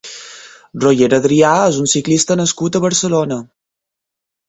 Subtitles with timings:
[0.83, 3.43] Roger Adrià és un ciclista nascut a Barcelona.